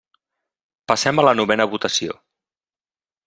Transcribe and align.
Passem 0.91 1.21
a 1.23 1.27
la 1.27 1.35
novena 1.41 1.69
votació. 1.75 2.17